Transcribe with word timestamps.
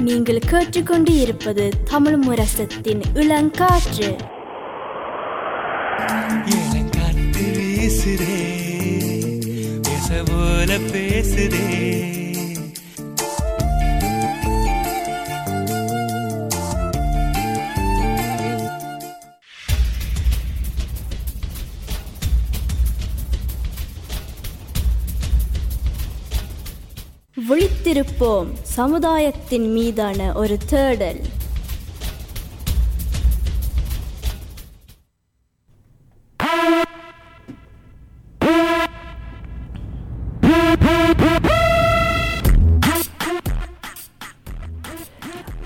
நீங்கள் 0.00 0.38
கேட்டுக்கொண்டு 0.38 1.20
இருப்பது 1.20 1.72
தமிழ் 1.84 2.16
முரசத்தின் 2.16 3.00
இளங்காற்று. 3.14 4.18
இளங்காத்து 6.44 7.44
வீசுதே 7.56 8.38
பேச 9.82 10.22
போல 10.24 10.78
பேசுதே. 10.92 11.98
விழித்திருப்போம் 27.48 28.48
சமுதாயத்தின் 28.62 29.72
மீதான 29.72 30.32
ஒரு 30.32 30.56
தேடல். 30.70 31.20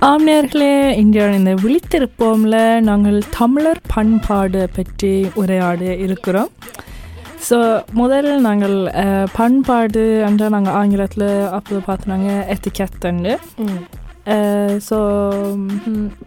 ஆம்நேர்களே 0.01 0.97
இந்தியாவில் 0.97 1.39
இந்த 1.39 1.55
விழித்திருப்போம்ல 1.55 2.81
நாங்கள் 2.81 3.23
தமிழர் 3.39 3.81
பண்பாடு 3.95 4.69
பற்றி 4.73 5.13
உரையாட 5.35 5.97
இருக்கிறோம். 5.97 6.51
ஸோ 7.45 7.57
முதல்ல 7.95 8.35
நாங்கள் 8.45 8.75
அஹ், 9.01 9.27
பண்பாடு 9.33 10.05
என்ற 10.27 10.49
நாங்கள் 10.49 10.73
ஆங்கிலத்தில் 10.73 11.27
அப்போ 11.51 11.81
பார்த்துனாங்க 11.87 12.31
எத்திக்கெத்துண்டு 12.55 13.33
ஸோ 14.87 14.99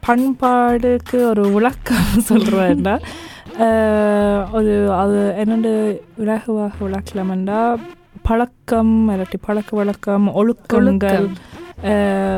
பண்பாடுக்கு 0.08 1.18
ஒரு 1.30 1.44
விளக்கம் 1.54 2.10
சொல்கிறேன்டா 2.30 2.96
ஒரு 4.52 4.74
அது 4.96 5.20
என்னென்று 5.38 5.72
விலகுவாக 6.18 6.76
விளக்கலாம்டா 6.84 7.62
பழக்கம் 8.24 8.94
இல்லாட்டி 9.10 9.38
பழக்க 9.42 9.72
வழக்கம் 9.76 10.28
ஒழுக்கங்கள் 10.36 11.26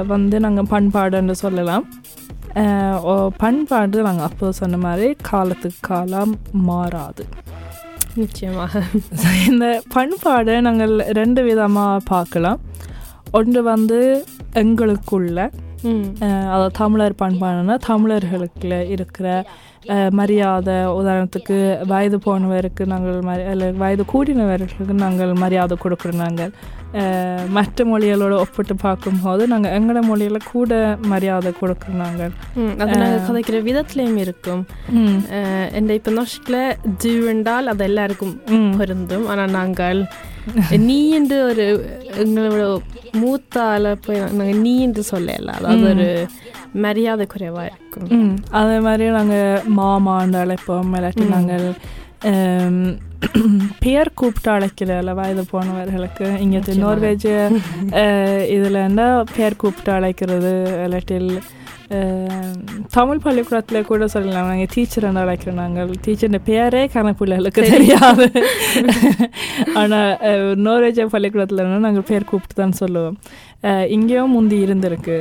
வந்து 0.07 0.37
நாங்கள் 0.39 0.69
பண்பாடுன்னு 0.71 1.35
சொல்லலாம். 1.41 1.85
பண்பாடு 3.39 3.97
நாங்கள் 4.03 4.27
அப்போ 4.27 4.47
சொன்ன 4.57 4.79
மாதிரி 4.79 5.07
காலத்துக்கு 5.29 5.79
காலம் 5.87 6.33
மாறாது. 6.63 7.23
நிச்சயமாக. 8.15 8.81
இந்த 9.47 9.65
பண்பாடை 9.95 10.55
நாங்கள் 10.67 10.93
ரெண்டு 11.19 11.43
விதமாக 11.43 12.05
பார்க்கலாம். 12.05 12.59
ஒன்று 13.31 13.63
வந்து 13.63 13.99
எங்களுக்குள்ள 14.53 15.49
அதாவது 16.21 16.71
தமிழர் 16.77 17.19
பண்பாடுனா 17.21 17.75
தமிழர்களுக்குள்ள 17.87 18.89
இருக்கிற 18.89 19.27
மரியாதை 20.09 20.73
உதாரணத்துக்கு 20.73 21.85
வயது 21.87 22.17
போனவருக்கு 22.17 22.85
நாங்கள் 22.85 23.21
மரி 23.21 23.43
வயது 23.77 24.03
கூடினவர்களுக்கு 24.13 24.95
நாங்கள் 25.05 25.33
மரியாதை 25.33 25.77
கொடுக்குறோம் 25.83 26.23
நாங்கள். 26.25 26.51
மற்ற 27.47 27.85
மொழிகளோட 27.85 28.33
ஒப்பிட்டு 28.33 28.75
பார்க்கும்போது 28.75 29.47
நாங்கள் 29.47 29.73
எங்களோட 29.79 30.01
மொழியில் 30.01 30.47
கூட 30.51 30.97
மரியாதை 31.01 31.53
கொடுக்குறோம் 31.61 32.01
நாங்கள். 32.05 32.31
அது 32.79 32.97
நாங்கள் 32.97 33.25
கதைக்கிற 33.27 33.59
விதத்துலேயும் 33.69 34.17
இருக்கும். 34.17 34.63
ஜூ 37.03 37.13
என்றால் 37.25 37.67
அது 37.67 37.83
எல்லாருக்கும் 37.83 38.41
ம். 38.47 38.73
பொருந்தும். 38.77 39.27
ஆனால் 39.27 39.49
நாங்கள் 39.49 40.01
நீ 40.89 40.99
என்று 41.09 41.37
ஒரு 41.49 41.65
எங்களோட 42.23 42.63
மூத்த 43.13 43.55
போய் 44.05 44.19
நாங்கள் 44.19 44.61
நீ 44.61 44.73
என்று 44.81 45.03
சொல்லல. 45.11 45.49
அதாவது 45.57 45.85
ஒரு 45.93 46.07
மரியாதை 46.85 47.25
குறைவாக 47.25 47.69
இருக்கும் 47.69 48.33
அதே 48.59 48.77
மாதிரி 48.79 49.05
நாங்கள் 49.09 49.61
மாமான்னு 49.79 50.41
அழைப்போம். 50.43 50.91
இல்லாட்டி 50.97 51.25
நாங்கள் 51.35 51.67
பெயர் 53.83 54.09
கூப்பிட்டு 54.13 54.49
அழைக்கிறல 54.51 55.13
வயது 55.13 55.43
போனவர்களுக்கு. 55.51 56.27
இங்கே. 56.43 56.59
நார்வேஜ் 56.83 57.27
இதில் 58.55 58.79
பெயர் 59.35 59.59
கூப்பிட்டு 59.61 59.91
அழைக்கிறது. 59.91 60.51
இல்லாட்டில் 60.85 61.31
தமிழ் 62.95 63.21
பள்ளிக்கூடத்தில் 63.25 63.87
கூட 63.89 64.07
சொல்லலாம். 64.13 64.49
நாங்கள் 64.51 64.71
டீச்சர் 64.73 65.05
அழைக்கிறோம் 65.21 65.61
நாங்கள் 65.63 65.93
டீச்சர் 66.05 66.35
பேரே 66.49 66.81
கணப்பிள்ளைகளுக்கு 66.95 67.61
தெரியாது. 67.75 68.27
ஆனால் 69.81 70.11
நார்வேஜ் 70.67 71.01
பள்ளிக்கூடத்தில் 71.13 71.83
நாங்கள் 71.87 72.07
பேர் 72.09 72.29
கூப்பிட்டு 72.31 72.57
தான் 72.61 72.79
சொல்லுவோம் 72.81 73.17
இங்கேயும் 73.95 74.35
முந்தி 74.37 74.57
இருந்திருக்கு. 74.65 75.17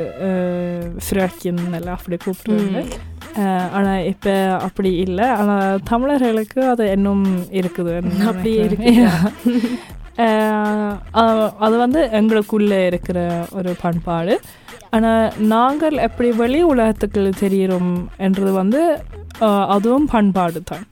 ஃப்ராக்கின் 1.06 1.62
எல்லாம் 1.78 1.98
அப்படி 1.98 2.18
கூப்பிடுவாங்க 2.24 2.82
ஆனால் 3.78 4.04
இப்போ 4.12 4.34
அப்படி 4.66 4.90
இல்லை. 5.06 5.26
ஆனால் 5.40 5.82
தமிழர்களுக்கு 5.92 6.60
அது 6.72 6.84
இன்னும் 6.96 7.26
இருக்குது. 7.60 7.96
அப்படியே 8.30 8.60
இருக்கு 8.68 8.94
அது 11.64 11.74
வந்து 11.84 12.00
எங்களுக்குள்ளே 12.18 12.80
இருக்கிற 12.90 13.18
ஒரு 13.58 13.72
பண்பாடு. 13.82 14.34
ஆனால் 14.90 15.32
நாங்கள் 15.46 15.96
எப்படி 15.96 16.30
வெளி 16.32 16.62
உலகத்துக்கு 16.62 17.30
தெரிகிறோம் 17.40 17.92
என்றது 18.18 18.52
வந்து 18.52 18.80
அதுவும் 19.66 20.06
பண்பாடு 20.06 20.62
தான். 20.62 20.86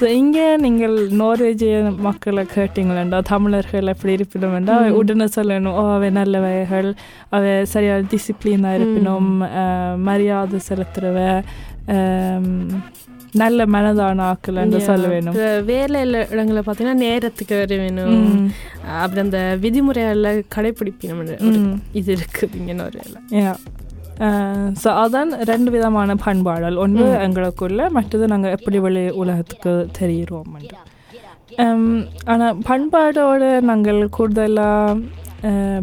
ஸோ 0.00 0.06
இங்கே 0.06 0.56
நீங்கள் 0.56 0.94
நார்வேஜிய 1.18 1.76
மக்களை 1.98 2.46
கேட்டீங்களா 2.54 3.20
தமிழர்கள் 3.22 3.86
எப்படி 3.86 4.12
இருப்பினும் 4.12 4.54
என்றால் 4.54 4.90
உடனே 4.90 5.24
சொல்லணும் 5.36 5.72
ஓ 5.72 5.92
அவை 5.92 6.10
நல்லவைகள் 6.10 6.94
அவை 7.30 7.64
சரியான 7.64 8.06
டிசிப்ளினாக 8.12 8.74
இருப்பினும் 8.74 9.30
மரியாதை 10.02 10.60
செலுத்துறவ 10.68 11.18
நல்ல 13.34 13.66
மனதான 13.68 14.26
ஆக்கள் 14.28 14.60
என்று 14.62 14.78
சொல்ல 14.86 15.06
வேணும் 15.08 15.36
வேலை 15.66 16.00
இடங்களை 16.26 16.60
பார்த்தீங்கன்னா 16.60 17.02
நேரத்துக்கு 17.04 17.54
வர 17.56 17.76
வேணும் 17.78 18.14
ம். 18.30 18.46
அப்படி 18.98 19.20
அந்த 19.22 19.40
விதிமுறைகளை 19.62 20.32
கடைப்பிடிக்கணும் 20.54 21.20
ஒரு 21.22 21.36
ம். 21.52 21.74
இது 21.94 22.10
இருக்குது 22.14 22.58
இங்கே 22.60 22.76
நோரில் 22.78 23.18
ஸோ 24.80 24.88
அதான் 25.00 25.32
ரெண்டு 25.44 25.70
விதமான 25.74 26.14
பண்பாடல் 26.22 26.80
ஒன்று 26.82 27.04
எங்களுக்குள்ள 27.24 27.82
மற்றது 27.96 28.24
நாங்கள் 28.32 28.54
எப்படி 28.56 28.78
வெளி 28.84 29.04
உலகத்துக்கு 29.20 29.72
தெரிகிறோம் 29.98 30.50
ஆனால் 32.28 32.58
பண்பாடோட 32.66 33.44
நாங்கள் 33.68 34.00
கூடுதலாக 34.16 34.98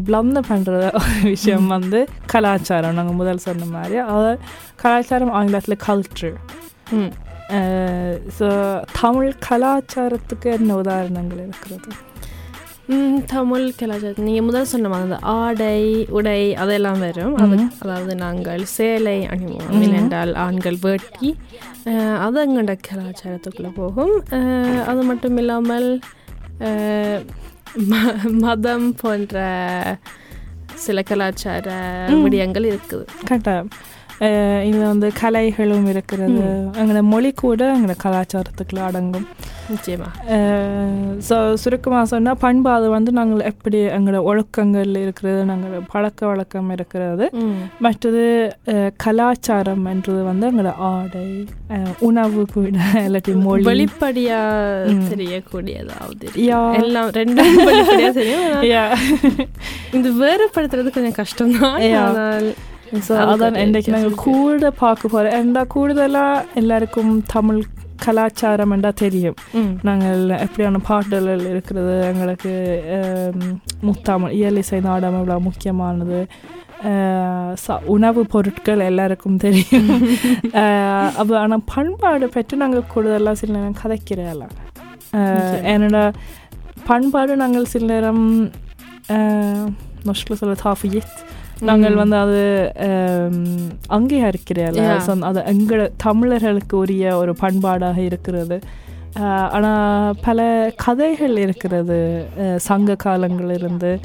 பிளந்த 0.05 0.39
பண்ணுற 0.47 0.71
ஒரு 0.97 1.13
விஷயம் 1.33 1.67
வந்து 1.73 1.99
கலாச்சாரம். 2.31 2.97
நாங்கள் 2.97 3.19
முதல் 3.19 3.43
சொன்ன 3.43 3.67
மாதிரி 3.71 3.97
அதாவது 4.03 4.33
கலாச்சாரம் 4.81 5.33
ஆங்கிலத்தில் 5.37 5.83
கல்ச்சர் 5.85 6.35
ஸோ 8.37 8.47
தமிழ் 8.99 9.31
கலாச்சாரத்துக்கு 9.49 10.49
என்ன 10.51 10.75
உதாரணங்கள் 10.75 11.41
இருக்கிறது 11.43 11.91
தமிழ் 13.27 13.65
கலாச்சாரம் 13.75 14.25
நீங்கள் 14.25 14.45
முதல் 14.45 14.69
சொன்ன 14.71 14.89
மாதிரி 14.89 15.07
அந்த 15.07 15.19
ஆடை 15.35 15.77
உடை 16.09 16.41
அதெல்லாம் 16.53 16.99
வரும் 16.99 17.35
அது 17.35 17.57
அதாவது 17.79 18.13
நாங்கள் 18.15 18.63
சேலை 18.73 19.17
அணிவோம் 19.27 19.79
இல்லைன்றால் 19.79 20.33
ஆண்கள் 20.37 20.77
வேட்டி 20.81 21.29
அது 22.17 22.43
எங்களோட 22.43 22.75
கலாச்சாரத்துக்குள்ளே 22.89 23.71
போகும் 23.75 24.13
அது 24.85 25.01
மட்டும் 25.03 25.37
இல்லாமல் 25.37 25.89
மதம் 28.41 28.87
போன்ற 28.95 29.37
சில 30.75 31.01
கலாச்சார 31.01 31.67
விடயங்கள் 32.23 32.69
இருக்குது 32.71 33.05
கரெக்டாக 33.27 33.63
இதில் 34.67 34.85
வந்து 34.85 35.11
கலைகளும் 35.21 35.87
இருக்கிறது 35.87 36.43
எங்களோட 36.79 37.01
மொழி 37.03 37.31
கூட 37.33 37.61
எங்களோட 37.75 37.95
கலாச்சாரத்துக்குள்ள 38.03 38.81
அடங்கும் 38.81 39.27
நிச்சயமா 39.71 40.07
ஸோ 41.27 41.53
சுருக்கமாக 41.53 42.05
சொன்னால் 42.05 42.37
பண்பாடு 42.37 42.89
வந்து 42.89 43.11
நாங்கள் 43.11 43.39
எப்படி 43.43 43.77
எங்களோட 43.95 44.19
ஒழுக்கங்கள் 44.23 44.91
இருக்கிறது 44.97 45.45
நாங்கள் 45.45 45.85
பழக்க 45.91 46.27
வழக்கம் 46.27 46.69
இருக்கிறது 46.69 47.27
மற்றது 47.79 48.23
கலாச்சாரம் 48.97 49.85
என்றது 49.85 50.23
வந்து 50.23 50.49
எங்களோட 50.51 50.73
ஆடை 50.89 51.25
உணவு 51.99 52.45
கூட 52.53 52.77
இல்லாட்டி 53.05 53.35
மொழி 53.39 53.65
வெளிப்படையா 53.69 54.41
தெரியக்கூடியதாவது. 55.09 56.27
எல்லாம் 56.79 57.09
ரெண்டும். 57.09 57.51
இது 59.93 60.11
வேறுபடுத்துறது 60.23 60.89
கொஞ்சம் 60.89 61.19
கஷ்டம்தான் 61.19 61.77
Yeah. 61.85 62.64
அதான் 62.93 63.51
ஒரு 63.51 63.61
இன்றைக்கு 63.61 63.91
நாங்கள் 63.91 64.15
கூட 64.15 64.71
பார்க்க 64.71 65.07
போகிறோம் 65.07 65.55
ஏன்னா 65.55 65.67
கூடுதலாக 65.67 66.45
எல்லாருக்கும் 66.53 67.23
தமிழ் 67.25 67.63
கலாச்சாரம் 68.05 68.71
என்றா 68.71 68.91
தெரியும். 68.91 69.35
நாங்கள் 69.81 70.19
எப்படியான 70.19 70.77
பாடல்கள் 70.87 71.39
இருக்கிறது 71.49 72.05
எங்களுக்கு 72.05 72.51
முத்தாமல் 73.83 74.33
இயலிசை 74.33 74.81
நாடம் 74.81 75.13
எவ்வளோ 75.13 75.39
முக்கியமானது 75.39 76.27
உணவு 77.85 78.25
பொருட்கள் 78.25 78.79
எல்லாருக்கும் 78.79 79.37
தெரியும் 79.37 79.89
அப்போ 81.15 81.39
ஆனால் 81.39 81.63
பண்பாடு 81.75 82.29
பற்றி 82.29 82.57
நாங்கள் 82.57 82.87
கூடுதலாக 82.93 83.35
சில 83.35 83.57
நேரம் 83.57 83.81
கதைக்கிறேன் 83.83 84.43
என்னோட 85.73 86.13
பண்பாடு 86.85 87.35
நாங்கள் 87.35 87.65
சில 87.65 87.85
நேரம் 87.85 88.51
நொஷ்கில் 90.05 90.33
சொல்ல 90.33 90.55
தாஃபியித் 90.63 91.15
நாங்கள் 91.61 91.95
வந்து 91.95 92.17
அது 92.17 92.39
Yeah. 94.73 94.99
So, 94.99 95.21
அது 95.21 95.39
எங்கள 95.41 95.89
தமிழர்களுக்கு 95.97 96.77
உரிய 96.77 97.17
ஒரு 97.17 97.35
பண்பாடாக 97.41 97.97
இருக்கிறது. 97.97 98.59
ஆஹ், 99.15 99.49
ஆனா 99.49 99.71
பல 100.21 100.71
கதைகள் 100.75 101.37
இருக்கிறது 101.37 102.27
சங்க 102.55 102.95
காலங்களிலிருந்து. 103.03 103.99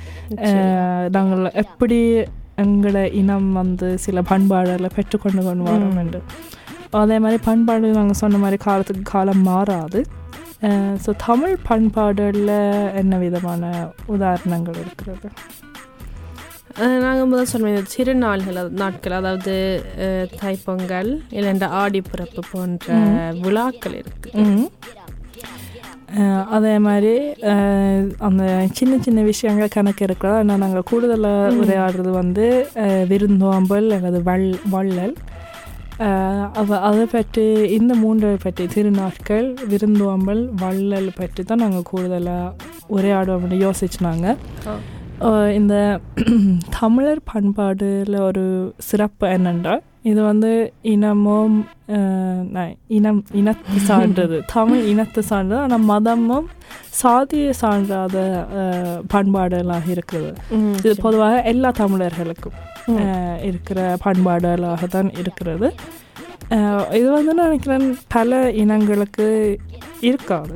நாங்கள் 1.09 1.51
எப்படி 1.53 2.17
எங்களோட 2.57 3.13
இனம் 3.13 3.53
வந்து 3.53 3.99
சில 3.99 4.23
பண்பாடுகளை 4.23 4.91
பெற்றுக்கொண்டு 4.95 5.43
கொண்டு 5.43 5.71
வரோம். 5.71 5.99
என்று. 5.99 6.23
அதே 6.91 7.19
மாதிரி 7.19 7.43
பண்பாடு 7.45 7.89
நாங்கள் 7.91 8.13
சொன்ன 8.13 8.37
மாதிரி 8.37 8.57
காலத்துக்கு 8.57 9.03
காலம் 9.03 9.43
மாறாது. 9.43 10.05
ஸோ 11.07 11.13
தமிழ் 11.27 11.57
பண்பாடுல 11.69 12.53
என்ன 12.95 13.19
விதமான 13.19 13.89
உதாரணங்கள் 14.07 14.75
இருக்கிறது? 14.75 15.29
நாங்கள் 17.01 17.29
முதல் 17.29 17.51
சொன்ன 17.51 17.71
இந்த 17.71 17.85
திருநாள்கள் 17.93 18.59
அது- 18.61 18.77
நாட்கள் 18.81 19.15
அதாவது 19.17 19.55
தைப்பொங்கல் 20.37 21.11
இல்லைன்ற 21.33 21.67
ஆடிப்பிறப்பு 21.81 22.43
போன்ற 22.51 22.87
விழாக்கள் 23.43 23.97
இருக்கு 23.99 24.31
ம். 24.45 24.67
அஹ் 26.17 26.45
அதே 26.51 26.75
மாதிரி 26.85 27.13
அந்த 28.23 28.45
சின்ன 28.79 28.95
சின்ன 29.03 29.21
விஷயங்கள் 29.29 29.75
கணக்கு 29.75 30.03
இருக்கிறதா 30.05 30.39
ஆனால் 30.41 30.63
நாங்கள் 30.63 30.89
கூடுதலாக 30.89 31.59
உரையாடுறது 31.61 32.13
வந்து 32.17 32.47
விருந்தோம்பல் 33.11 33.89
அல்லது 33.97 34.21
வள் 34.25 34.47
வள்ளல் 34.71 35.15
அவ 36.59 36.69
அதை 36.87 37.05
பற்றி 37.09 37.45
இந்த 37.77 37.93
மூன்றை 37.99 38.31
பற்றி 38.39 38.65
திருநாட்கள் 38.75 39.47
விருந்தோம்பல் 39.71 40.43
வள்ளல் 40.61 41.11
பற்றி 41.17 41.43
தான் 41.45 41.63
நாங்கள் 41.63 41.89
கூடுதலாக 41.89 42.55
உரையாடுவோம்னு 42.91 43.59
யோசிச்சுனாங்க 43.65 44.27
அஹ், 44.67 44.81
இந்த 45.57 45.75
தமிழர் 46.79 47.21
பண்பாடுல 47.31 48.17
ஒரு 48.21 48.45
சிறப்பு 48.81 49.27
என்னென்றால் 49.29 49.81
இது 50.05 50.21
வந்து 50.23 50.51
இனமும் 50.93 51.57
இனம் 52.97 53.21
இனத்தை 53.33 53.79
சார்ந்தது. 53.89 54.37
தமிழ் 54.55 54.83
இனத்தை 54.93 55.23
சார்ந்தது. 55.23 55.61
ஆனால் 55.63 55.85
மதமும் 55.91 56.47
சாதியை 57.01 57.53
சார்ந்தாத 57.61 58.17
அஹ், 58.61 59.01
பண்பாடுகளாக 59.13 59.87
இருக்கிறது. 59.95 60.33
இது 60.81 60.95
பொதுவாக 61.03 61.43
எல்லா 61.53 61.71
தமிழர்களுக்கும் 61.81 62.57
இருக்கிற 63.49 63.79
பண்பாடுகளாக 64.05 64.87
தான் 64.89 65.11
இருக்கிறது. 65.21 65.69
இது 66.99 67.09
வந்து 67.11 67.33
நான் 67.33 67.49
நினைக்கிறேன் 67.49 67.85
பல 68.09 68.31
இனங்களுக்கு 68.63 69.27
இருக்காது. 70.03 70.55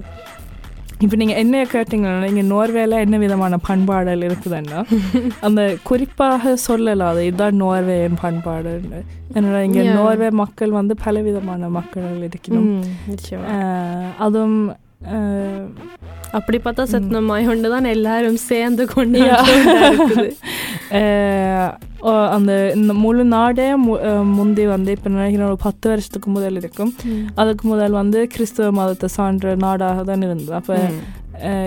இப்போ 1.00 1.16
நீங்கள் 1.16 1.36
என்ன 1.36 1.64
கேட்டிங்கன்னா 1.64 2.20
நீங்கள் 2.26 2.48
நோர்வேல 2.50 2.98
என்ன 3.00 3.16
விதமான 3.18 3.56
பண்பாடுகள் 3.58 4.26
இருக்குதுன்னா 4.28 4.78
அந்த 5.46 5.60
குறிப்பாக 5.82 6.54
சொல்லலாம் 6.64 7.10
அது 7.10 7.26
இதுதான் 7.26 7.56
நோர்வேயின் 7.56 8.20
பண்பாடுன்னு. 8.22 9.00
ஏன்னா 9.34 9.60
இங்கே. 9.60 9.82
நோர்வே 9.94 10.30
மக்கள் 10.42 10.70
வந்து 10.70 10.94
பல 11.04 11.22
விதமான 11.22 11.68
மக்கள் 11.70 12.24
இருக்கணும் 12.28 12.70
அதுவும் 14.18 14.58
அப்படி 16.32 16.58
பார்த்தா 16.58 16.84
சத்னமாய் 16.92 17.48
ஒன்று 17.48 17.68
தான் 17.70 17.84
எல்லாரும் 17.84 18.38
சேர்ந்து 18.50 18.84
கொண்டு 18.94 19.20
அந்த 22.34 22.52
இந்த 22.74 22.92
முழு 22.94 23.24
நாடே 23.24 23.66
முந்தி 24.36 24.64
வந்து 24.66 24.90
இப்போ 24.92 25.08
நினைக்கிறேன் 25.10 25.48
ஒரு 25.48 25.58
பத்து 25.62 25.88
வருஷத்துக்கு 25.88 26.30
முதல் 26.30 26.56
இருக்கும். 26.56 26.90
அதுக்கு 27.34 27.68
முதல் 27.68 27.92
வந்து 27.92 28.26
கிறிஸ்தவ 28.26 28.70
மதத்தை 28.70 29.08
சார்ந்த 29.08 29.54
நாடாக 29.56 30.02
தான் 30.02 30.22
இருந்தது. 30.22 30.54
அப்போ 30.54 30.76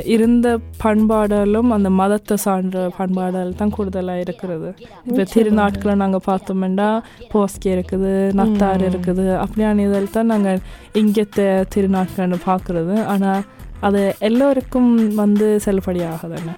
இருந்த 0.06 0.48
பண்பாடுகளும் 0.84 1.70
அந்த 1.72 1.90
மதத்தை 2.00 2.36
சார்ந்த 2.38 2.90
பண்பாடுகள் 2.98 3.52
தான் 3.56 3.74
கூடுதலாக 3.78 4.24
இருக்கிறது. 4.26 4.70
இப்போ 5.08 5.24
திருநாட்களை 5.34 5.96
நாங்கள் 5.96 6.26
பார்த்தோம்னா 6.28 6.90
போஸ்கி 7.34 7.70
இருக்குது 7.76 8.12
நத்தார் 8.40 8.84
இருக்குது 8.90 9.28
அப்படியான 9.44 9.84
இதில் 9.88 10.12
தான் 10.12 10.32
நாங்கள் 10.34 10.62
இங்கத்த 10.96 11.42
திருநாட்கள்னு 11.76 12.40
பார்க்குறது. 12.50 12.96
ஆனால் 13.06 13.44
அது 13.82 14.02
எல்லோருக்கும் 14.20 14.92
வந்து 15.16 15.48
செல்லுபடியாகுதுன்னு 15.66 16.56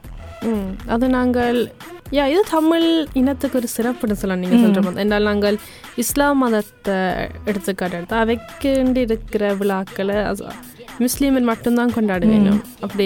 ம், 0.49 0.69
அது 0.89 1.05
நாங்கள் 1.09 1.57
யா 2.17 2.25
இது 2.33 2.43
தமிழ் 2.51 2.85
இனத்துக்கு 3.13 3.57
ஒரு 3.59 3.67
சிறப்புன்னு 3.73 4.17
சொல்லலாம் 4.19 4.43
நீங்கள் 4.43 4.61
சொல்கிற 4.63 4.81
மாதிரி. 4.85 5.01
என்றால் 5.03 5.27
நாங்கள் 5.31 5.57
இஸ்லாம் 6.03 6.41
மதத்தை 6.43 6.95
எடுத்துக்காட்டு 7.45 7.97
எடுத்து 7.99 8.15
அவைக்கு 8.23 8.71
இருக்கிற 9.03 9.53
விழாக்களை 9.61 10.17
அது 10.99 11.05
முஸ்லீமில் 11.05 11.49
மட்டும்தான் 11.49 11.93
கொண்டாட 11.93 12.23
வேணும் 12.29 12.57
அப்படி 12.85 13.05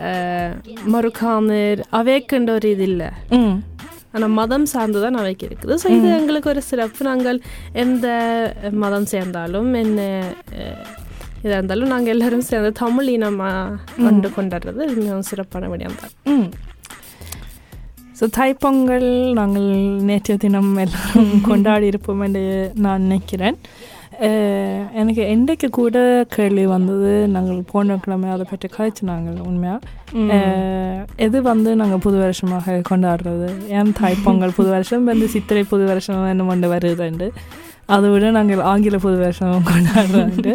அஹ், 0.00 0.54
மறுக்காமர் 0.92 1.80
அவைக்குன்ற 1.98 2.50
ஒரு 2.54 2.68
இது 2.74 2.84
இல்லை. 2.90 3.08
ஆனால் 4.14 4.32
மதம் 4.38 4.64
சார்ந்து 4.70 4.98
தான் 5.04 5.18
அவைக்கு 5.20 5.44
இருக்குது. 5.48 5.74
ஸோ 5.82 5.86
இது 5.90 6.08
எங்களுக்கு 6.16 6.48
ஒரு 6.48 6.62
சிறப்பு. 6.68 7.00
நாங்கள் 7.04 7.38
எந்த 7.82 8.06
மதம் 8.82 9.06
சேர்ந்தாலும் 9.12 9.70
என்ன 9.82 10.00
இதாக 11.44 11.54
இருந்தாலும் 11.54 11.92
நாங்கள் 11.92 12.14
எல்லாரும் 12.14 12.48
சேர்ந்து 12.48 12.72
தமிழ் 12.80 13.08
இனமாக 13.08 13.78
கொண்டு 14.02 14.28
கொண்டாடுறது 14.34 14.82
மிகவும் 14.96 15.28
சிறப்பான 15.30 15.70
விடயம் 15.72 16.00
தான். 16.02 16.14
ஸோ 18.18 18.26
தைப்பொங்கல் 18.36 19.08
நாங்கள் 19.34 19.68
நேற்றைய 20.08 20.38
தினம் 20.38 20.72
எல்லாரும் 20.78 21.32
கொண்டாடி 21.48 21.86
இருப்போம் 21.92 22.24
என்று 22.26 22.44
நான் 22.84 23.06
நினைக்கிறேன். 23.06 23.58
எனக்கு 24.94 25.22
என்றைக்கு 25.28 25.68
கூட 25.70 26.26
கேள்வி 26.34 26.66
வந்தது 26.66 27.12
நாங்கள் 27.28 27.58
போன 27.72 27.96
கிழமை 27.96 28.28
அதை 28.30 28.44
பற்றி 28.50 28.68
கழிச்சு 28.76 29.02
நாங்கள் 29.02 29.38
உண்மையாக 29.40 29.80
எது 31.16 31.42
வந்து 31.42 31.76
நாங்கள் 31.76 31.98
புது 31.98 32.16
வருஷமாக 32.16 32.76
கொண்டாடுறது 32.90 33.48
ஏன் 33.68 33.92
தைப்பொங்கல் 34.00 34.54
புது 34.54 34.70
வருஷம் 34.70 35.04
வந்து 35.04 35.28
சித்திரை 35.28 35.64
புது 35.64 35.84
வருஷம் 35.84 36.28
என்ன 36.28 36.44
கொண்டு 36.44 36.68
வருதுண்டு 36.68 37.28
அதை 37.86 38.08
விட 38.10 38.30
நாங்கள் 38.30 38.64
ஆங்கில 38.64 38.98
புது 38.98 39.16
வருஷம் 39.16 39.68
கொண்டாடுறோண்டு 39.72 40.54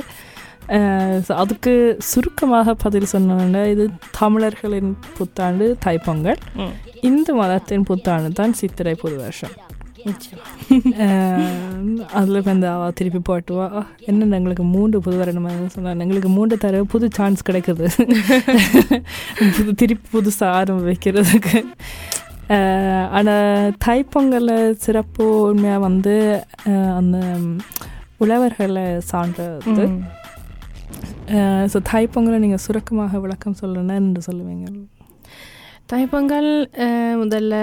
அதுக்கு 1.35 1.97
சுருக்கமாக 1.97 2.73
பதில் 2.73 3.11
சொன்னோன்னா 3.13 3.67
இது 3.67 3.85
தமிழர்களின் 4.19 4.91
புத்தாண்டு 5.17 5.77
தைப்பொங்கல் 5.85 6.41
இந்து 7.01 7.33
மதத்தின் 7.35 7.83
புத்தாண்டு 7.83 8.31
தான் 8.31 8.53
சித்திரை 8.53 8.95
புது 8.95 9.17
வருஷம் 9.17 9.55
அதில் 12.13 12.45
வந்து 12.45 12.67
அவள் 12.67 12.93
திருப்பி 12.93 13.19
போட்டுவா 13.23 13.65
"ஆ, 13.73 13.81
என்னென்ன 14.05 14.35
எங்களுக்கு 14.35 14.65
மூன்று 14.69 14.97
புது 15.01 15.15
வருடம் 15.17 15.45
சொன்னாங்க. 15.75 16.01
எங்களுக்கு 16.01 16.29
மூன்று 16.29 16.57
தடவை 16.57 16.85
புது 16.85 17.07
சான்ஸ் 17.13 17.47
கிடைக்குது. 17.47 17.87
புது 19.57 19.71
திருப்பி 19.75 20.07
புதுசாக 20.13 20.57
ஆரம்பிக்கிறதுக்கு 20.59 21.59
ஆனால் 23.11 23.47
தைப்பொங்கலில் 23.85 24.53
சிறப்பு 24.79 25.23
உண்மையாக 25.45 25.81
வந்து 25.81 26.13
அஹ், 26.65 26.93
அந்த 26.95 27.17
உழவர்களை 28.19 28.85
சார்ந்தது 29.09 29.87
ஸோ 31.67 31.77
தைப்பொங்கலை 31.89 32.37
நீங்கள் 32.37 32.63
சுருக்கமாக 32.63 33.19
விளக்கம் 33.19 33.57
சொல்லணும்னா 33.61 33.95
என்று 34.01 34.21
சொல்லுவீங்க? 34.27 34.67
தைப்பொங்கல் 35.87 36.49
அஹ், 36.85 37.15
முதல்ல 37.19 37.55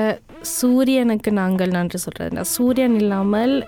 சூரியனுக்கு 0.45 1.33
நாங்கள் 1.33 1.69
நன்றி 1.69 1.99
சொல்கிறது 1.99 2.45
சூரியன் 2.45 2.95
இல்லாமல் 2.95 3.67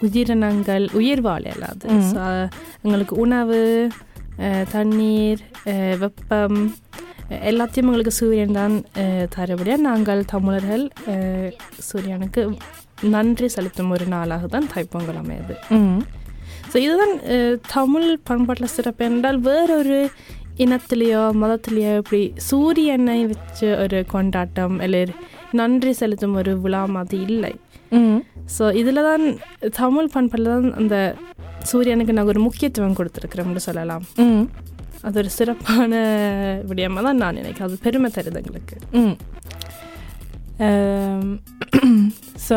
உயிரினங்கள் 0.00 0.88
உயிர் 0.92 1.20
வாழ 1.20 1.42
எங்களுக்கு 2.82 3.16
உணவு 3.16 3.90
தண்ணீர் 4.70 5.40
வெப்பம் 5.98 6.72
எல்லாத்தையும் 7.30 7.86
எங்களுக்கு 7.86 8.10
சூரியன் 8.10 8.52
தான் 8.52 8.84
தரபடியாக 9.36 9.76
நாங்கள் 9.76 10.24
தமிழர்கள் 10.24 10.90
சூரியனுக்கு 11.78 12.58
நன்றி 13.00 13.48
செலுத்தும் 13.48 13.90
ஒரு 13.90 14.06
நாளாக 14.06 14.46
தான் 14.46 14.68
தைப்பொங்கல் 14.74 15.20
அமையுது. 15.22 15.54
ஸோ 16.72 16.76
இதுதான் 16.76 17.20
தமிழ் 17.72 18.18
பண்பாட்டில் 18.22 18.66
சிறப்பு 18.66 19.04
என்றால் 19.04 19.38
வேறொரு 19.38 20.10
இனத்திலேயோ 20.62 21.22
மதத்திலேயோ 21.42 21.92
இப்படி 22.00 22.20
சூரியனை 22.48 23.16
வச்சு 23.30 23.68
ஒரு 23.84 23.98
கொண்டாட்டம் 24.12 24.76
இல்லை 24.86 25.00
நன்றி 25.60 25.92
செலுத்தும் 26.00 26.36
ஒரு 26.40 26.52
விழா 26.64 26.82
மாதிரி 26.96 27.18
இல்லை. 27.30 27.52
ஸோ 28.56 28.64
இதில் 28.80 29.06
தான் 29.08 29.24
தமிழ் 29.80 30.12
பண்பாட்டில் 30.14 30.52
தான் 30.54 30.68
அந்த 30.80 30.96
சூரியனுக்கு 31.70 32.16
நாங்கள் 32.16 32.34
ஒரு 32.34 32.42
முக்கியத்துவம் 32.46 32.96
கொடுத்துருக்குறோம்னு 33.00 33.66
சொல்லலாம். 33.68 34.04
அது 35.06 35.18
ஒரு 35.22 35.30
சிறப்பான 35.38 35.92
விடயமாக 36.70 37.04
தான் 37.06 37.20
நான் 37.22 37.38
நினைக்கிறேன். 37.40 37.68
அது 37.68 37.84
பெருமை 37.86 38.10
தருது 38.16 38.40
எங்களுக்கு. 38.42 38.76
ஸோ 42.40 42.56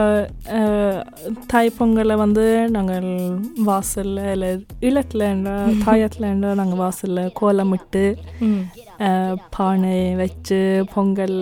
தைப்பொங்கலை 1.53 2.15
வந்து 2.15 2.45
நாங்கள் 2.69 3.07
வாசலில் 3.65 4.23
இல்லை 4.31 4.49
இல்லத்துலேண்டா 4.81 5.55
தாயத்துலேண்டா 5.85 6.51
நாங்கள் 6.53 6.77
வாசலில் 6.77 7.33
கோலமிட்டு 7.39 8.03
பானை 9.49 9.99
வச்சு 10.15 10.61
பொங்கல் 10.93 11.37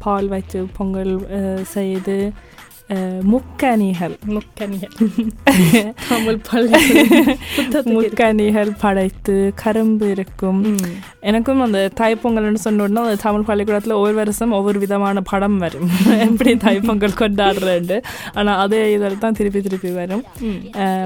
பால் 0.00 0.28
வச்சு 0.28 0.60
பொங்கல் 0.76 1.14
செய்து 1.72 2.18
முக்கணிகள் 3.22 4.14
முக்கணிகள் 4.26 4.94
தமிழ். 6.08 6.38
முக்கணிகள் 7.86 8.70
படைத்து 8.80 9.52
கரும்பு 9.54 10.10
இருக்கும். 10.10 10.60
எனக்கும் 11.20 11.60
அந்த 11.60 11.90
தைப்பொங்கல்னு 12.00 12.54
சொன்ன 12.54 12.82
உடனே 12.82 13.00
அந்த 13.00 13.22
தமிழ் 13.22 13.42
பள்ளிக்கூடத்தில் 13.42 13.92
ஒவ்வொரு 13.92 14.14
வருஷம் 14.14 14.50
ஒவ்வொரு 14.50 14.78
விதமான 14.78 15.20
படம் 15.20 15.58
வரும் 15.58 15.90
எப்படி 16.20 16.54
தைப்பொங்கல் 16.56 17.18
கொண்டாடுறேன்ட்டு 17.18 17.98
ஆனால் 18.34 18.56
அதே 18.56 18.92
இதில் 18.92 19.18
தான் 19.18 19.32
திருப்பி 19.32 19.60
திருப்பி 19.60 19.90
வரும் 19.90 20.24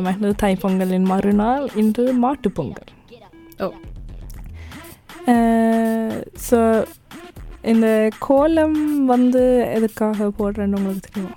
மற்றது 0.01 0.35
தைப்பொங்கலின் 0.43 1.03
மறுநாள் 1.03 1.69
இன்று 1.75 2.13
மாட்டுப் 2.19 2.55
பொங்கல் 2.55 2.93
ஓ 3.63 3.69
ஸோ 6.51 6.87
இந்த 7.63 8.11
கோலம் 8.19 9.07
வந்து 9.07 9.43
எதுக்காக 9.75 10.29
போடுறேன்னு 10.39 10.77
உங்களுக்கு 10.77 11.09
தெரியுமா 11.09 11.35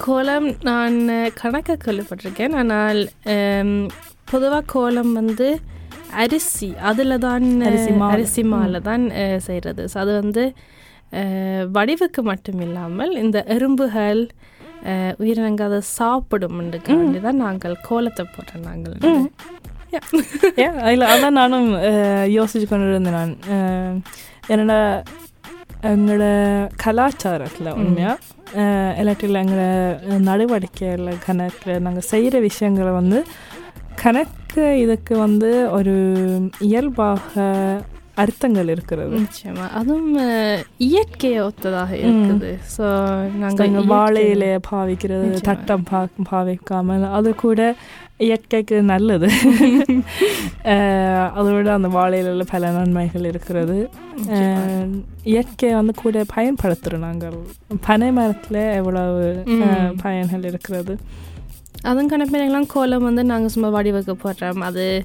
கோலம் 0.00 0.48
நான் 0.64 0.96
கணக்க 1.38 1.76
கேள்விப்பட்டிருக்கேன். 1.78 2.54
ஆனால் 2.60 3.00
பொதுவாக 4.26 4.68
கோலம் 4.72 5.12
வந்து 5.14 5.48
அரிசி 6.16 6.68
அதில் 6.88 7.22
தான் 7.24 7.46
அரிசி 7.68 7.90
மாவு. 7.92 8.12
அரிசி 8.14 8.42
மாவில் 8.50 8.86
தான் 8.86 9.04
செய்கிறது 9.46 9.82
ஸோ 9.88 9.98
அது 10.02 10.12
வந்து 10.20 10.44
வடிவுக்கு 11.72 12.20
மட்டும் 12.24 12.60
இல்லாமல் 12.62 13.12
இந்த 13.20 13.38
எறும்புகள் 13.54 14.22
அஹ், 14.86 15.14
உயிரினங்கள் 15.20 15.68
அதை 15.68 15.80
சாப்பிடும்ன்றதுக்காண்டி 15.96 17.20
தான் 17.22 17.42
நாங்கள் 17.42 17.76
கோலத்தை 17.86 18.24
போடுறோம் 18.28 18.66
நாங்கள் 18.68 18.96
இல்லை 20.90 21.06
அதான் 21.12 21.38
நானும் 21.38 21.68
யோசிச்சு 22.34 22.66
கொண்டு 22.66 22.90
இருந்தேன் 22.90 23.18
நான் 23.18 23.34
என்னோட 24.50 24.74
எங்களோட 25.88 26.24
கலாச்சாரத்தில் 26.84 27.76
உண்மையாக 27.76 28.24
இல்லாட்டில் 28.98 29.40
எங்களோட 29.40 29.66
நடவடிக்கையில் 30.22 31.10
கணக்கில் 31.26 31.82
நாங்கள் 31.82 32.08
செய்கிற 32.08 32.40
விஷயங்களை 32.40 32.92
வந்து 32.92 33.20
கணக்கு 34.02 34.64
இதுக்கு 34.78 35.14
வந்து 35.16 35.50
ஒரு 35.70 35.94
இயல்பாக 36.60 37.44
அர்த்தங்கள் 38.16 38.68
இருக்கிறது. 38.68 39.18
நிச்சயமா. 39.18 39.66
அதுவும் 39.70 40.12
இயற்கையை 40.86 41.40
ஒத்ததாக 41.40 41.90
இருக்குது. 42.02 42.52
ஸோ 42.76 42.84
நாங்கள் 43.42 43.90
வாழையில 43.92 44.44
பாவிக்கிறது. 44.70 45.28
தட்டம் 45.48 45.86
பா 45.90 46.00
பாவிக்காமல் 46.30 47.04
அது 47.18 47.34
கூட 47.44 47.60
இயற்கைக்கு 48.26 48.76
நல்லது. 48.92 49.28
அதோட 51.38 51.68
அந்த 51.78 51.88
வாழையில 51.96 52.44
பல 52.52 52.70
நன்மைகள் 52.70 53.24
இருக்கிறது. 53.24 53.90
இயற்கையை 55.32 55.74
வந்து 55.76 55.94
கூட 56.02 56.24
பயன்படுத்துகிறோம் 56.34 57.06
நாங்கள். 57.08 57.38
பனை 57.86 58.10
மரத்தில் 58.18 58.62
எவ்வளவு. 58.80 59.28
பயன்கள் 60.04 60.48
இருக்கிறது. 60.52 60.96
அதுவும் 61.82 62.10
கணப்பெல்லாம் 62.10 62.66
கோலம் 62.66 63.02
வந்து 63.02 63.24
நாங்கள் 63.24 63.52
சும்மா 63.54 63.68
வடிவுக்கு 63.68 64.14
போடுறோம். 64.22 64.62
அது 64.68 65.04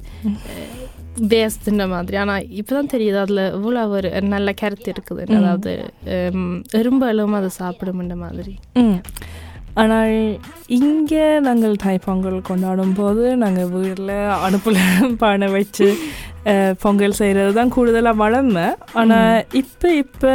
வேஸ்ட்டுன்ற 1.32 1.88
மாதிரி. 1.88 2.18
ஆனால் 2.18 2.46
இப்போ 2.50 2.76
தான் 2.76 2.92
தெரியுது 2.94 3.16
அதில் 3.16 3.44
இவ்வளோ 3.52 3.84
ஒரு 3.90 4.10
நல்ல 4.22 4.52
கருத்து 4.54 4.90
இருக்குது. 4.92 5.26
அதாவது 5.36 5.74
எறும்பலும் 6.74 7.32
அதை 7.32 7.50
சாப்பிடும்ன்ற 7.60 8.16
மாதிரி. 8.16 8.56
ம். 8.76 9.00
ஆனால் 9.74 10.16
இங்கே 10.68 11.40
நாங்கள் 11.40 11.76
தைப்பொங்கல் 11.76 12.42
கொண்டாடும் 12.42 12.94
போது 12.94 13.38
நாங்கள் 13.38 13.70
வீட்டில் 13.70 14.18
அடுப்பில் 14.42 14.80
பானை 15.18 15.48
வச்சு 15.48 15.88
பொங்கல் 16.74 17.12
செய்கிறது 17.12 17.52
தான் 17.54 17.70
கூடுதலாக 17.70 18.18
வளமை 18.18 18.66
ஆனால் 18.94 19.46
இப்போ 19.52 19.90
இப்போ 19.94 20.32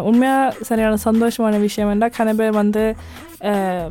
உண்மையாக 0.00 0.54
சரியான 0.62 0.96
சந்தோஷமான 0.96 1.58
விஷயம் 1.58 1.90
என்றால் 1.90 2.16
கன 2.18 2.34
பேர் 2.34 2.52
வந்து 2.52 2.84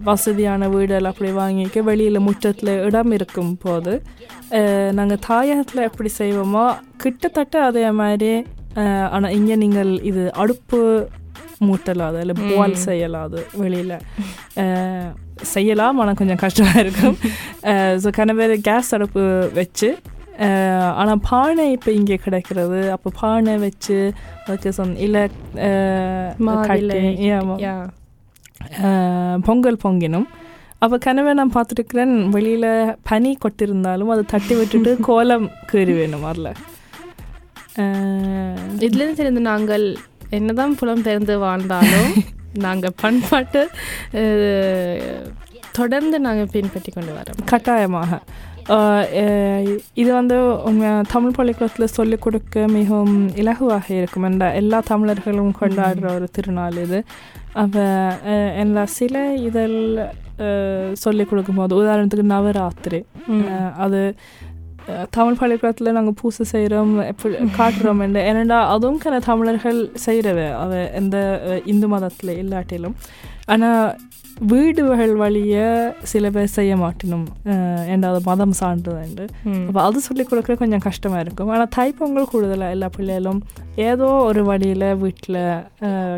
வசதியான 0.03 0.69
வீடுகள் 0.69 1.05
அப்படி 1.05 1.31
வாங்கிக்க 1.31 1.83
வெளியில் 1.83 2.19
முற்றத்தில் 2.19 2.83
இடம் 2.83 3.11
இருக்கும் 3.11 3.57
போது 3.57 4.01
நாங்கள் 4.91 5.23
தாயகத்தில் 5.27 5.83
எப்படி 5.83 6.09
செய்வோமோ 6.19 6.65
கிட்டத்தட்ட 6.97 7.63
அதே 7.63 7.91
மாதிரி 7.91 8.45
ஆனால் 9.11 9.31
இங்கே 9.31 9.55
நீங்கள் 9.55 9.99
இது 10.01 10.31
அடுப்பு 10.33 10.79
மூட்டலாது 11.61 12.19
இல்லை 12.19 12.35
பால். 12.35 12.75
செய்யலாது 12.85 13.39
வெளியில் 13.53 13.97
செய்யலாம் 15.43 15.97
ஆனால் 15.97 16.15
கொஞ்சம் 16.15 16.37
கஷ்டமாக 16.37 16.79
இருக்கும் 16.79 17.17
ஸோ 17.97 18.09
கனவேறு 18.17 18.61
கேஸ் 18.61 18.93
அடுப்பு 18.93 19.23
வச்சு 19.53 19.89
ஆனால் 20.95 21.19
பானை 21.29 21.71
இப்போ 21.71 21.91
இங்கே 21.91 22.15
கிடைக்கிறது 22.15 22.91
அப்போ 22.91 23.11
பானை 23.21 23.57
வச்சு 23.57 24.13
அதுக்கு 24.45 24.71
சொன்ன 24.71 24.99
இல்லை 24.99 25.23
பொங்கல் 29.47 29.83
பொங்கினும். 29.83 30.27
அப்போ 30.83 30.97
கனவே 31.05 31.31
நான் 31.39 31.55
பார்த்துருக்கிறேன் 31.55 32.13
வெளியில் 32.35 32.69
பனி 33.09 33.31
கொட்டிருந்தாலும் 33.43 34.11
அதை 34.13 34.23
தட்டி 34.33 34.53
விட்டுட்டு 34.59 34.91
கோலம் 35.07 35.47
கீறி 35.71 35.93
வேணும் 35.99 36.25
அதில் 36.31 36.51
இதுலேருந்து 38.85 39.19
தெரிந்து 39.19 39.43
நாங்கள் 39.51 39.85
என்னதான் 40.37 40.77
புலம்பெயர்ந்து 40.81 41.35
வாழ்ந்தாலும் 41.47 42.13
நாங்கள் 42.65 42.97
பண்பாட்டு 43.01 43.61
தொடர்ந்து 45.77 46.17
நாங்கள் 46.25 46.49
பின்பற்றி 46.53 46.91
கொண்டு 46.95 47.11
வரோம். 47.17 47.43
கட்டாயமாக. 47.51 48.17
இது 50.01 50.09
வந்து 50.17 50.35
தமிழ் 51.13 51.35
பள்ளிக்கூடத்தில் 51.37 51.93
சொல்லிக் 51.97 52.23
கொடுக்க 52.25 52.65
மிகவும் 52.75 53.15
இலகுவாக 53.41 53.87
இருக்கும் 53.99 54.27
என்ற 54.29 54.45
எல்லா 54.61 54.79
தமிழர்களும் 54.89 55.53
கொண்டாடுற 55.61 56.07
ஒரு 56.17 56.27
திருநாள் 56.35 56.77
இது. 56.85 56.99
அஹ், 57.55 58.53
எல்லா 58.55 58.85
சில 58.85 59.15
இதழ் 59.41 59.77
அஹ், 60.39 60.93
சொல்லிக் 60.93 61.29
கொடுக்கும்போது 61.29 61.75
உதாரணத்துக்கு 61.75 62.21
நவராத்திரி. 62.27 62.99
அது 63.77 63.99
தமிழ் 65.09 65.35
பள்ளிக்கூடத்தில் 65.35 65.91
நாங்கள் 65.91 66.13
பூசை 66.21 66.45
செய்கிறோம் 66.45 66.99
எப்படி 67.03 67.33
காட்டுறோம் 67.57 68.01
என்று. 68.01 68.19
ஏனெண்டா 68.21 68.67
அதுவும் 68.67 68.99
கன 68.99 69.19
தமிழர்கள் 69.19 69.91
செய்கிறவ 70.05 70.53
அவ 70.55 70.71
எந்த 70.93 71.17
இந்து 71.65 71.87
மதத்தில் 71.87 72.43
இல்லாட்டிலும். 72.43 72.95
ஆனால் 73.45 73.83
வீடுகள் 74.51 75.13
வழிய 75.21 75.55
சில 76.11 76.29
பேர் 76.35 76.53
செய்ய 76.57 76.73
மாட்டினும். 76.83 77.25
ஏண்டா 77.91 78.09
அது 78.11 78.21
மதம் 78.29 78.55
சார்ந்தது 78.59 79.25
ம். 79.51 79.65
அப்போ 79.67 79.81
அது 79.87 80.01
சொல்லிக் 80.07 80.29
கொடுக்குற 80.31 80.55
கொஞ்சம் 80.61 80.85
கஷ்டமாக 80.87 81.23
இருக்கும். 81.25 81.51
ஆனால் 81.55 81.71
தைப்பொங்கல் 81.77 82.29
கூடுதலாக 82.31 82.75
எல்லா 82.75 82.89
பிள்ளைகளும் 82.97 83.41
ஏதோ 83.89 84.09
ஒரு 84.29 84.43
வழியில் 84.51 84.87
வீட்டில் 85.03 85.41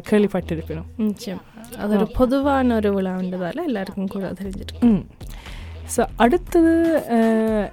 கேள்விப்பட்டிருக்கணும். 0.10 0.90
நிச்சயம். 1.08 1.44
அது 1.84 1.92
ஒரு 2.00 2.08
பொதுவான 2.20 2.76
ஒரு 2.80 2.90
விழான்றதால 2.98 3.66
எல்லாருக்கும் 3.70 4.14
கூட 4.16 4.34
தெரிஞ்சிருக்கு 4.42 4.92
ஸோ 5.94 6.02
அடுத்தது 6.24 6.72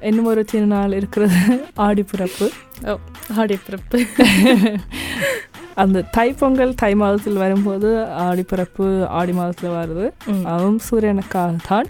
இன்னும் 0.08 0.30
ஒரு 0.32 0.42
திருநாள் 0.52 0.96
இருக்கிறது. 0.98 1.40
ஆடிப்பிறப்பு 1.86 2.46
ஓ 2.90 2.94
ஆடிப்பிறப்பு 3.40 3.98
அந்த 5.82 5.98
தைப்பொங்கல் 6.16 6.72
தை 6.82 6.92
மாதத்தில் 7.02 7.40
வரும்போது 7.42 7.88
ஆடிப்பிறப்பு 8.26 8.86
ஆடி 9.18 9.32
மாதத்தில் 9.38 9.76
வருது. 9.78 10.06
அதுவும் 10.52 10.80
சூரியனுக்காக 10.88 11.50
தான். 11.70 11.88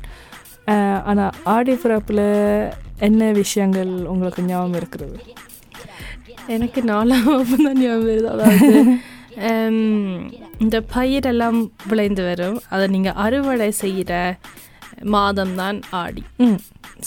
ஆனால் 1.11 1.35
ஆடிப்பிறப்பில் 1.54 2.26
என்ன 3.09 3.30
விஷயங்கள் 3.42 3.92
உங்களுக்கு 4.12 4.40
ஞாபகம் 4.50 4.78
இருக்கிறது? 4.80 5.16
எனக்கு 6.56 6.80
நாலாம் 6.92 7.26
வகுப்பு 7.30 7.56
தான் 7.66 7.80
ஞாபகம் 7.85 8.11
வருது. 8.11 8.28
அதாவது 8.35 8.68
இந்த 10.64 10.76
பயிரெல்லாம் 10.94 11.59
விளைந்து 11.90 12.23
வரும். 12.30 12.59
அதை 12.75 12.87
நீங்கள் 12.94 13.18
அறுவடை 13.25 13.68
செய்கிற 13.82 14.12
மாதம் 15.14 15.54
தான் 15.61 15.78
ஆடி 16.02 16.23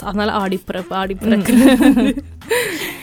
அதனால 0.07 0.29
ஆடி 0.43 0.57
பிறப்பு 0.69 0.93
ஆடி 1.01 1.15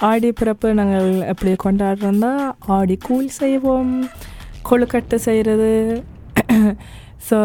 ஆடி 0.00 0.28
பிறப்பு 0.32 0.68
நாங்கள் 0.74 1.08
எப்படி 1.22 1.52
கொண்டாடுறோம்னா 1.64 2.32
ஆடி 2.66 2.96
கூழ் 2.96 3.26
செய்வோம் 3.38 3.92
கொழுக்கட்டை 4.70 5.18
செய்கிறது 5.28 5.72
ஸோ 7.30 7.38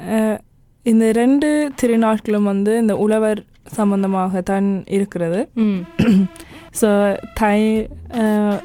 இந்த 0.86 1.06
ரெண்டு 1.12 1.48
திருநாட்களும் 1.80 2.42
வந்து 2.42 2.72
இந்த 2.78 2.94
உழவர் 2.96 3.40
சம்பந்தமாகத்தான் 3.76 4.68
இருக்கிறது. 4.88 5.40
ஸோ 6.80 6.88
தை 7.40 7.58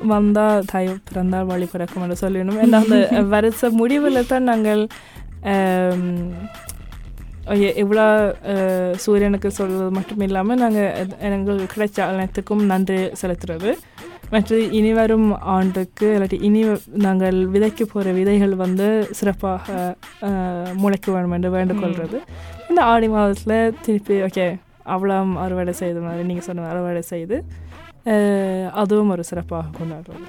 வந்தால் 0.08 0.66
தை 0.72 0.86
பிறந்தால் 1.10 1.46
வழி 1.46 1.66
பிறக்கும் 1.66 2.04
என்று 2.04 2.18
சொல்லணும் 2.22 2.62
ஏன்னா 2.62 2.80
அந்த 2.84 3.00
வருஷ 3.36 3.70
முடிவில் 3.72 4.28
தான் 4.28 4.44
நாங்கள் 4.44 4.84
எவ்வளோ 7.82 8.06
சூரியனுக்கு 9.04 9.50
சொல்வது 9.58 9.88
மட்டும் 9.98 10.24
இல்லாமல் 10.28 10.62
நாங்கள் 10.64 11.12
எங்களுக்கு 11.38 11.68
கிடைச்ச 11.76 12.00
அனைத்துக்கும் 12.12 12.64
நன்றி 12.72 12.98
செலுத்துறது. 13.22 13.72
மற்றது 14.34 14.62
இனி 14.78 14.92
வரும் 15.00 15.28
ஆண்டுக்கு 15.56 16.08
இல்லாட்டி 16.16 16.38
இனி 16.48 16.62
நாங்கள் 17.06 17.38
விதைக்க 17.54 17.82
போகிற 17.92 18.14
விதைகள் 18.20 18.54
வந்து 18.64 18.88
சிறப்பாக 19.20 19.76
முளைக்க 20.84 21.08
வேண்டும் 21.16 21.36
என்று 21.38 21.52
வேண்டுகொள்கிறது 21.58 22.20
இந்த 22.70 22.80
ஆடி 22.94 23.10
மாதத்தில் 23.16 23.76
திருப்பி 23.86 24.18
ஓகே 24.28 24.48
அவ்வளோ 24.96 25.20
அறுவடை 25.46 25.76
செய்த 25.84 26.00
மாதிரி 26.08 26.28
நீங்கள் 26.32 26.48
சொன்ன 26.50 26.68
அறுவடை 26.74 27.04
செய்து 27.14 27.38
அதுவும் 28.82 29.14
ஒரு 29.16 29.24
சிறப்பாக 29.32 29.74
கொண்டாடுறது. 29.78 30.28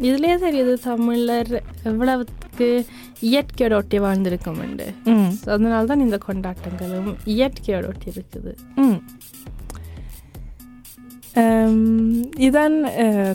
இதுலயே 0.00 0.34
தெரியுது 0.38 0.72
தமிழர் 0.80 1.52
எவ்வளவுக்கு 1.82 2.68
இயற்கையோட 3.22 3.74
ஒட்டி 3.74 3.98
வாழ்ந்திருக்கோம் 3.98 4.60
ம். 5.04 5.30
அதனால 5.46 5.84
தான் 5.86 6.00
இந்த 6.00 6.18
கொண்டாட்டங்களும் 6.26 7.10
இயற்கையோட 7.26 7.86
ஒட்டி 7.86 8.10
இருக்குது. 8.12 8.52
இதான் 12.38 12.76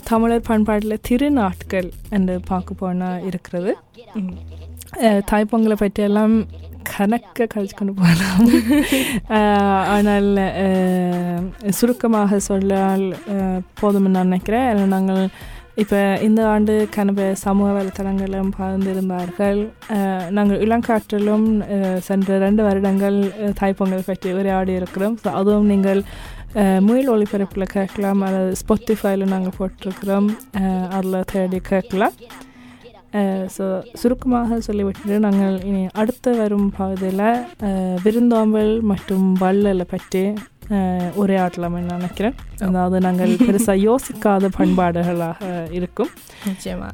தமிழர் 0.04 0.46
பண்பாட்டில் 0.46 1.02
திருநாட்கள் 1.08 1.88
என்று 2.10 2.40
பார்க்க 2.40 2.74
போனால் 2.74 3.24
இருக்கிறது. 3.24 3.72
தாய்ப்பொங்கலை 5.30 5.76
பற்றியெல்லாம் 5.76 6.34
கணக்க 6.90 7.46
கழிச்சு 7.54 7.74
கொண்டு 7.74 7.94
போகலாம் 7.94 8.48
ஆனால் 9.86 10.28
சுருக்கமாக 11.70 12.38
சொல்லால் 12.38 13.06
போதும்னு 13.80 14.14
நான் 14.16 14.26
நினைக்கிறேன். 14.26 14.86
நாங்கள் 14.86 15.22
இப்போ 15.82 16.00
இந்த 16.26 16.40
ஆண்டு 16.50 16.74
கனவு 16.96 17.24
சமூக 17.42 17.68
வலைத்தளங்களும் 17.76 18.50
பகிர்ந்திருந்தார்கள் 18.58 19.58
நாங்கள் 20.36 20.62
இளங்காற்றிலும் 20.66 21.46
சென்ற 22.08 22.36
ரெண்டு 22.44 22.62
வருடங்கள் 22.66 23.18
தாய்ப்பொங்கல் 23.60 24.06
பற்றி 24.10 24.30
உரையாடி 24.38 24.72
இருக்கிறோம் 24.80 25.16
ஸோ 25.22 25.28
அதுவும் 25.40 25.68
நீங்கள் 25.72 26.02
முயல் 26.86 27.12
ஒளிபரப்பில் 27.14 27.72
கேட்கலாம். 27.76 28.20
அல்லது 28.26 28.50
ஸ்பாட்டிஃபைல 28.60 29.26
நாங்கள் 29.34 29.56
போட்டிருக்கிறோம். 29.58 30.28
அதில் 30.96 31.28
தேடி 31.32 31.58
கேட்கலாம். 31.72 32.16
ஸோ 33.56 33.64
சுருக்கமாக 34.00 34.56
சொல்லிவிட்டு 34.66 35.16
நாங்கள் 35.24 35.56
இனி 35.70 35.82
அடுத்து 36.00 36.30
வரும் 36.42 36.70
பகுதியில் 36.78 37.26
விருந்தோம்பல் 38.04 38.72
மற்றும் 38.90 39.26
வள்ளலை 39.42 39.86
பற்றி 39.94 40.22
அஹ், 40.70 41.10
உரையாடலாம்னு 41.16 41.92
நினைக்கிறேன் 41.92 42.36
அதாவது 42.60 43.00
நாங்கள் 43.00 43.36
பெருசாக 43.38 43.78
யோசிக்காத 43.80 44.48
பண்பாடுகளாக 44.58 45.48
இருக்கும் 45.70 46.12
நிச்சயமா 46.46 46.88